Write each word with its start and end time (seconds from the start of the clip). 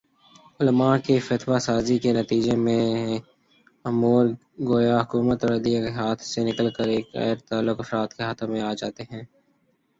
علما 0.59 0.91
کی 1.05 1.15
فتویٰ 1.27 1.59
سازی 1.67 1.97
کے 2.03 2.11
نتیجے 2.13 2.55
میںیہ 2.65 3.17
امور 3.85 4.23
گویا 4.67 4.95
حکومت 5.01 5.39
اورعدلیہ 5.41 5.79
کے 5.83 5.91
ہاتھ 5.97 6.21
سے 6.31 6.39
نکل 6.47 6.67
کر 6.77 6.87
غیر 7.13 7.35
متعلق 7.39 7.77
افراد 7.79 8.07
کے 8.15 8.21
ہاتھوں 8.23 8.47
میں 8.51 8.61
آجاتے 8.71 9.03
ہیں 9.11 9.23